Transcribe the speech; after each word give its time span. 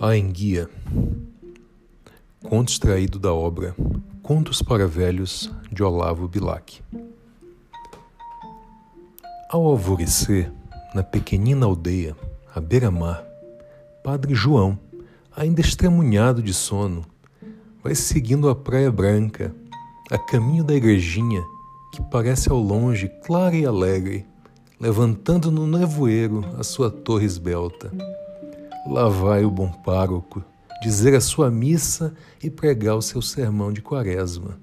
A 0.00 0.16
Enguia 0.16 0.70
Conto 2.48 2.70
extraído 2.70 3.18
da 3.18 3.34
obra 3.34 3.74
Contos 4.22 4.62
para 4.62 4.86
Velhos 4.86 5.50
de 5.72 5.82
Olavo 5.82 6.28
Bilac 6.28 6.80
Ao 9.50 9.66
alvorecer, 9.66 10.52
na 10.94 11.02
pequenina 11.02 11.66
aldeia, 11.66 12.16
à 12.54 12.60
beira-mar, 12.60 13.24
Padre 14.04 14.36
João, 14.36 14.78
ainda 15.34 15.60
estremunhado 15.60 16.44
de 16.44 16.54
sono, 16.54 17.04
vai 17.82 17.96
seguindo 17.96 18.48
a 18.48 18.54
Praia 18.54 18.92
Branca, 18.92 19.52
a 20.12 20.16
caminho 20.16 20.62
da 20.62 20.76
igrejinha 20.76 21.42
que 21.92 22.00
parece 22.02 22.52
ao 22.52 22.60
longe 22.60 23.08
clara 23.26 23.56
e 23.56 23.66
alegre, 23.66 24.24
levantando 24.78 25.50
no 25.50 25.66
nevoeiro 25.66 26.44
a 26.56 26.62
sua 26.62 26.88
torre 26.88 27.24
esbelta. 27.24 27.90
Lá 28.88 29.06
vai 29.06 29.44
o 29.44 29.50
bom 29.50 29.70
pároco 29.70 30.42
dizer 30.80 31.14
a 31.14 31.20
sua 31.20 31.50
missa 31.50 32.14
e 32.42 32.48
pregar 32.48 32.96
o 32.96 33.02
seu 33.02 33.20
sermão 33.20 33.70
de 33.70 33.82
quaresma. 33.82 34.58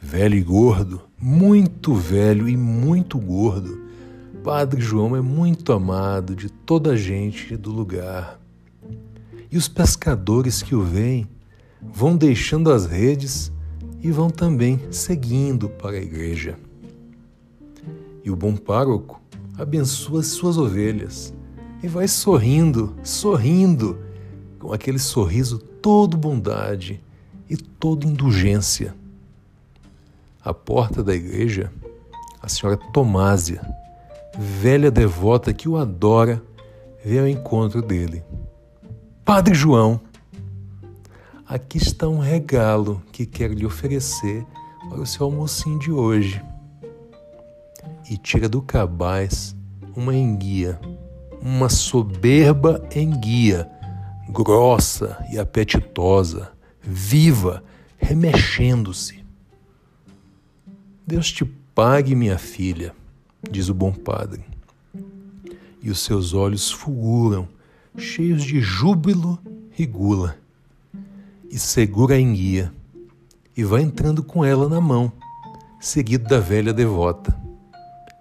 Velho 0.00 0.34
e 0.34 0.40
gordo, 0.40 1.02
muito 1.20 1.94
velho 1.94 2.48
e 2.48 2.56
muito 2.56 3.18
gordo, 3.18 3.82
Padre 4.42 4.80
João 4.80 5.14
é 5.14 5.20
muito 5.20 5.74
amado 5.74 6.34
de 6.34 6.48
toda 6.48 6.92
a 6.92 6.96
gente 6.96 7.54
do 7.54 7.70
lugar. 7.70 8.40
E 9.52 9.58
os 9.58 9.68
pescadores 9.68 10.62
que 10.62 10.74
o 10.74 10.82
veem 10.82 11.28
vão 11.82 12.16
deixando 12.16 12.72
as 12.72 12.86
redes 12.86 13.52
e 14.00 14.10
vão 14.10 14.30
também 14.30 14.80
seguindo 14.90 15.68
para 15.68 15.98
a 15.98 16.02
igreja. 16.02 16.58
E 18.24 18.30
o 18.30 18.36
bom 18.36 18.56
pároco 18.56 19.20
abençoa 19.58 20.20
as 20.20 20.28
suas 20.28 20.56
ovelhas 20.56 21.34
e 21.82 21.88
vai 21.88 22.08
sorrindo, 22.08 22.94
sorrindo, 23.02 23.98
com 24.58 24.72
aquele 24.72 24.98
sorriso 24.98 25.58
todo 25.58 26.16
bondade 26.16 27.00
e 27.48 27.56
toda 27.56 28.06
indulgência. 28.06 28.94
À 30.44 30.52
porta 30.52 31.02
da 31.02 31.14
igreja, 31.14 31.72
a 32.42 32.48
senhora 32.48 32.76
Tomásia, 32.92 33.60
velha 34.36 34.90
devota 34.90 35.52
que 35.52 35.68
o 35.68 35.76
adora, 35.76 36.42
vê 37.04 37.18
ao 37.18 37.28
encontro 37.28 37.80
dele. 37.80 38.24
Padre 39.24 39.54
João, 39.54 40.00
aqui 41.46 41.78
está 41.78 42.08
um 42.08 42.18
regalo 42.18 43.02
que 43.12 43.24
quero 43.24 43.54
lhe 43.54 43.64
oferecer 43.64 44.44
para 44.88 45.00
o 45.00 45.06
seu 45.06 45.26
almocinho 45.26 45.78
de 45.78 45.92
hoje. 45.92 46.42
E 48.10 48.16
tira 48.16 48.48
do 48.48 48.62
cabaz 48.62 49.54
uma 49.94 50.14
enguia 50.14 50.80
uma 51.40 51.68
soberba 51.68 52.86
enguia, 52.94 53.70
grossa 54.28 55.24
e 55.30 55.38
apetitosa, 55.38 56.52
viva, 56.82 57.62
remexendo-se. 57.96 59.24
Deus 61.06 61.32
te 61.32 61.44
pague, 61.74 62.14
minha 62.14 62.38
filha, 62.38 62.94
diz 63.50 63.68
o 63.68 63.74
bom 63.74 63.92
padre. 63.92 64.44
E 65.82 65.90
os 65.90 66.00
seus 66.00 66.34
olhos 66.34 66.70
fulguram, 66.70 67.48
cheios 67.96 68.42
de 68.42 68.60
júbilo 68.60 69.38
e 69.78 69.86
gula. 69.86 70.36
E 71.50 71.58
segura 71.58 72.16
a 72.16 72.20
enguia 72.20 72.72
e 73.56 73.64
vai 73.64 73.82
entrando 73.82 74.22
com 74.22 74.44
ela 74.44 74.68
na 74.68 74.80
mão, 74.80 75.12
seguido 75.80 76.28
da 76.28 76.38
velha 76.38 76.72
devota. 76.72 77.36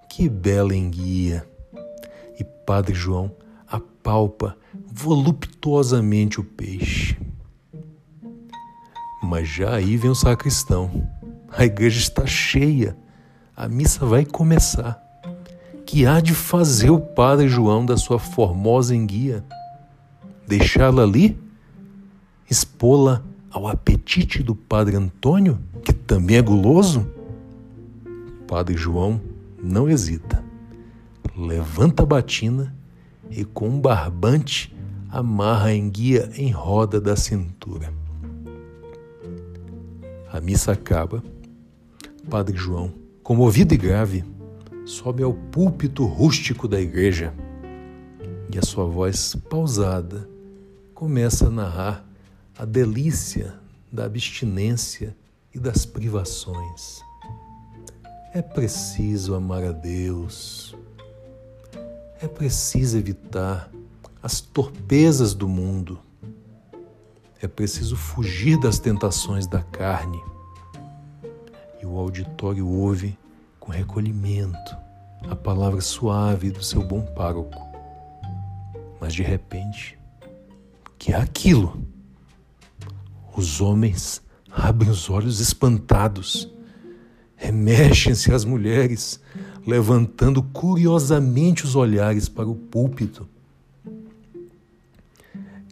Que 0.10 0.30
bela 0.30 0.76
enguia! 0.76 1.57
E 2.40 2.44
Padre 2.44 2.94
João 2.94 3.32
apalpa 3.68 4.56
voluptuosamente 4.92 6.40
o 6.40 6.44
peixe. 6.44 7.18
Mas 9.22 9.48
já 9.48 9.76
aí 9.76 9.98
vem 9.98 10.12
o 10.12 10.16
sacristão. 10.16 11.08
A 11.50 11.66
igreja 11.66 12.00
está 12.00 12.26
cheia. 12.26 12.96
A 13.56 13.68
missa 13.68 14.06
vai 14.06 14.24
começar. 14.24 15.04
Que 15.86 16.06
há 16.06 16.20
de 16.20 16.34
fazer 16.34 16.90
o 16.90 17.00
Padre 17.00 17.48
João 17.48 17.86
da 17.86 17.98
sua 17.98 18.20
formosa 18.20 18.96
enguia? 18.96 19.44
Deixá-la 20.48 21.04
ali? 21.04 21.38
Expô-la 22.50 23.24
ao 23.50 23.68
apetite 23.68 24.44
do 24.44 24.56
Padre 24.56 24.96
Antônio, 24.96 25.60
que 25.84 25.92
também 25.92 26.38
é 26.38 26.42
guloso? 26.42 27.10
Padre 28.48 28.78
João 28.78 29.20
não 29.62 29.90
hesita 29.90 30.47
levanta 31.38 32.02
a 32.02 32.06
batina 32.06 32.76
e 33.30 33.46
com 33.46 33.70
um 33.70 33.80
barbante 33.80 34.76
amarra 35.10 35.68
a 35.68 35.76
enguia 35.76 36.32
em 36.36 36.50
roda 36.50 37.00
da 37.00 37.16
cintura. 37.16 37.94
A 40.32 40.42
missa 40.42 40.72
acaba. 40.72 41.24
Padre 42.30 42.58
João, 42.58 42.94
comovido 43.24 43.74
e 43.74 43.78
grave, 43.78 44.26
sobe 44.86 45.24
ao 45.24 45.34
púlpito 45.34 46.06
rústico 46.06 46.68
da 46.68 46.82
igreja 46.82 47.34
e 48.52 48.58
a 48.58 48.62
sua 48.62 48.86
voz 48.86 49.36
pausada 49.50 50.28
começa 50.94 51.48
a 51.48 51.52
narrar 51.52 52.06
a 52.58 52.66
delícia 52.66 53.54
da 53.92 54.06
abstinência 54.06 55.16
e 55.54 55.60
das 55.60 55.86
privações. 55.86 57.02
É 58.34 58.42
preciso 58.42 59.36
amar 59.36 59.64
a 59.64 59.72
Deus, 59.72 60.76
é 62.20 62.28
preciso 62.28 62.98
evitar 62.98 63.70
as 64.22 64.42
torpezas 64.42 65.34
do 65.34 65.48
mundo. 65.48 66.00
É 67.42 67.48
preciso 67.48 67.96
fugir 67.96 68.60
das 68.60 68.80
tentações 68.80 69.46
da 69.46 69.62
carne. 69.62 70.22
E 71.82 71.86
o 71.86 71.98
auditório 71.98 72.68
ouve 72.68 73.18
com 73.60 73.72
recolhimento 73.72 74.76
a 75.30 75.36
palavra 75.36 75.82
suave 75.82 76.52
do 76.52 76.64
seu 76.64 76.84
bom 76.84 77.02
pároco. 77.02 77.62
Mas 79.00 79.14
de 79.14 79.22
repente, 79.22 79.98
que 80.98 81.14
é 81.14 81.16
aquilo? 81.16 81.80
Os 83.36 83.62
homens 83.62 84.22
abrem 84.50 84.90
os 84.90 85.10
olhos 85.10 85.40
espantados, 85.40 86.52
remexem-se 87.36 88.34
as 88.34 88.44
mulheres, 88.44 89.22
levantando 89.68 90.42
curiosamente 90.42 91.66
os 91.66 91.76
olhares 91.76 92.30
para 92.30 92.48
o 92.48 92.56
púlpito. 92.56 93.28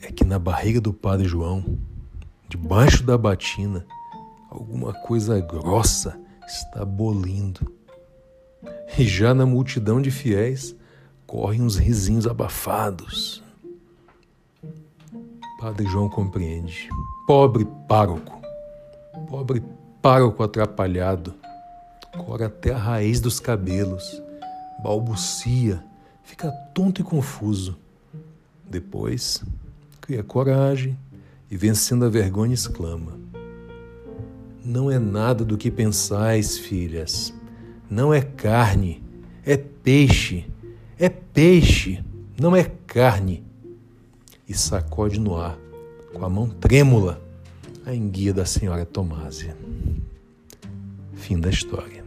É 0.01 0.11
que 0.11 0.25
na 0.25 0.38
barriga 0.38 0.81
do 0.81 0.91
Padre 0.91 1.25
João, 1.25 1.63
debaixo 2.50 3.03
da 3.03 3.17
batina, 3.17 3.85
alguma 4.51 4.94
coisa 4.94 5.39
grossa 5.39 6.19
está 6.45 6.84
bolindo. 6.84 7.72
E 9.00 9.05
já 9.05 9.34
na 9.34 9.45
multidão 9.45 10.01
de 10.01 10.11
fiéis 10.11 10.75
correm 11.25 11.61
uns 11.61 11.78
risinhos 11.78 12.28
abafados. 12.28 13.41
Padre 15.57 15.88
João 15.88 16.09
compreende. 16.09 16.89
Pobre 17.25 17.66
pároco, 17.88 18.41
pobre 19.29 19.63
pároco 20.01 20.44
atrapalhado 20.44 21.34
cora 22.18 22.48
até 22.48 22.74
a 22.74 22.78
raiz 22.78 23.20
dos 23.20 23.40
cabelos, 23.40 24.22
balbucia, 24.81 25.84
fica 26.24 26.52
tonto 26.74 27.02
e 27.02 27.03
confuso. 27.03 27.78
Depois, 28.70 29.44
cria 30.02 30.24
coragem 30.24 30.98
e, 31.50 31.56
vencendo 31.56 32.06
a 32.06 32.09
vergonha, 32.09 32.53
exclama: 32.53 33.20
Não 34.64 34.90
é 34.90 34.98
nada 34.98 35.46
do 35.46 35.58
que 35.58 35.70
pensais, 35.70 36.58
filhas. 36.58 37.34
Não 37.90 38.14
é 38.14 38.22
carne, 38.22 39.03
é 39.46 39.56
peixe. 39.58 40.46
É 40.97 41.09
peixe, 41.09 42.03
não 42.40 42.56
é 42.56 42.64
carne. 42.88 43.44
E 44.47 44.53
sacode 44.53 45.20
no 45.20 45.35
ar, 45.35 45.58
com 46.14 46.26
a 46.26 46.29
mão 46.29 46.47
trêmula, 46.47 47.22
a 47.85 47.94
enguia 47.94 48.34
da 48.34 48.46
senhora 48.46 48.85
Tomásia. 48.85 49.56
Fim 51.25 51.39
da 51.39 51.49
história. 51.49 52.05